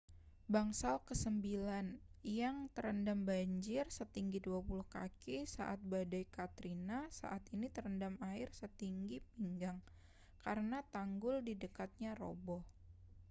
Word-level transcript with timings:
bangsal 0.53 0.95
kesembilan 1.09 1.85
yang 2.41 2.57
terendam 2.75 3.19
banjir 3.29 3.85
setinggi 3.97 4.39
20 4.47 4.81
kaki 4.95 5.37
saat 5.55 5.77
badai 5.91 6.23
katrina 6.37 6.99
saat 7.19 7.43
ini 7.55 7.67
terendam 7.75 8.13
air 8.31 8.49
setinggi 8.59 9.17
pinggang 9.31 9.77
karena 10.43 10.79
tanggul 10.95 11.35
di 11.47 11.53
dekatnya 11.63 12.11
roboh 12.21 12.61